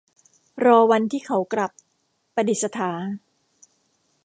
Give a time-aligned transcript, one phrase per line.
[0.65, 1.71] รอวันที่เขากลับ-
[2.35, 2.91] ประดิษฐา